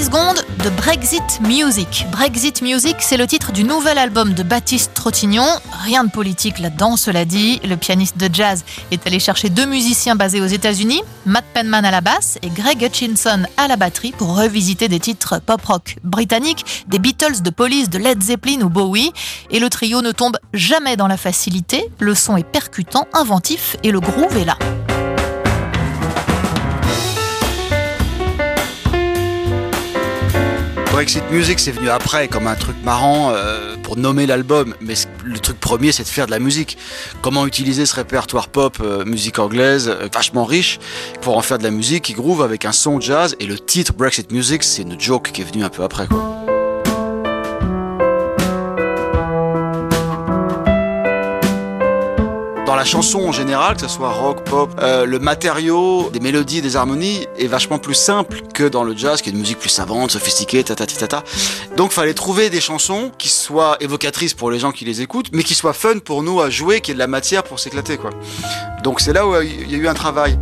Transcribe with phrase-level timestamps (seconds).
[0.00, 2.06] de Brexit Music.
[2.10, 5.44] Brexit Music, c'est le titre du nouvel album de Baptiste Trottignon.
[5.84, 7.60] Rien de politique là-dedans, cela dit.
[7.64, 11.90] Le pianiste de jazz est allé chercher deux musiciens basés aux États-Unis, Matt Penman à
[11.90, 16.98] la basse et Greg Hutchinson à la batterie pour revisiter des titres pop-rock britanniques, des
[16.98, 19.12] Beatles, de Police, de Led Zeppelin ou Bowie.
[19.50, 21.90] Et le trio ne tombe jamais dans la facilité.
[21.98, 24.56] Le son est percutant, inventif et le groove est là.
[31.00, 34.74] Brexit Music, c'est venu après comme un truc marrant euh, pour nommer l'album.
[34.82, 34.92] Mais
[35.24, 36.76] le truc premier, c'est de faire de la musique.
[37.22, 40.78] Comment utiliser ce répertoire pop, euh, musique anglaise, euh, vachement riche,
[41.22, 43.34] pour en faire de la musique qui groove avec un son jazz.
[43.40, 46.06] Et le titre Brexit Music, c'est une joke qui est venue un peu après.
[52.70, 56.62] Dans la chanson en général, que ce soit rock, pop, euh, le matériau des mélodies,
[56.62, 59.70] des harmonies est vachement plus simple que dans le jazz, qui est une musique plus
[59.70, 61.24] savante, sophistiquée, ta ta ta ta.
[61.76, 65.42] Donc, fallait trouver des chansons qui soient évocatrices pour les gens qui les écoutent, mais
[65.42, 68.10] qui soient fun pour nous à jouer, qui ait de la matière pour s'éclater, quoi.
[68.84, 70.38] Donc, c'est là où il y a eu un travail.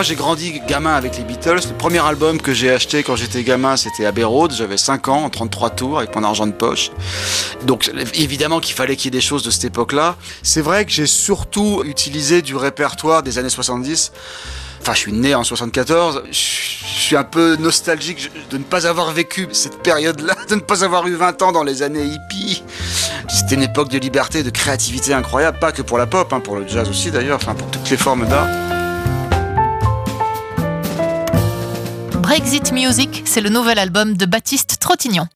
[0.00, 1.60] Moi, j'ai grandi gamin avec les Beatles.
[1.68, 4.50] Le premier album que j'ai acheté quand j'étais gamin, c'était Abbey Road.
[4.50, 6.90] J'avais 5 ans, en 33 tours, avec mon argent de poche.
[7.66, 10.16] Donc, évidemment qu'il fallait qu'il y ait des choses de cette époque-là.
[10.42, 14.12] C'est vrai que j'ai surtout utilisé du répertoire des années 70.
[14.80, 16.22] Enfin, je suis né en 74.
[16.30, 20.82] Je suis un peu nostalgique de ne pas avoir vécu cette période-là, de ne pas
[20.82, 22.62] avoir eu 20 ans dans les années hippies.
[23.28, 26.56] C'était une époque de liberté, de créativité incroyable, pas que pour la pop, hein, pour
[26.56, 28.48] le jazz aussi d'ailleurs, enfin pour toutes les formes d'art.
[32.30, 35.26] Brexit Music, c'est le nouvel album de Baptiste Trottignon.